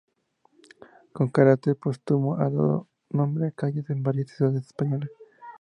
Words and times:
Con 1.13 1.29
carácter 1.29 1.75
póstumo 1.75 2.33
ha 2.33 2.45
dado 2.49 2.87
nombre 3.11 3.45
a 3.49 3.51
calles 3.51 3.87
en 3.91 4.01
varias 4.01 4.31
ciudades 4.31 4.65
españolas. 4.65 5.09